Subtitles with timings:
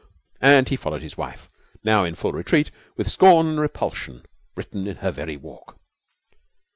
[0.41, 1.47] And he followed his wife,
[1.83, 5.77] now in full retreat, with scorn and repulsion written in her very walk.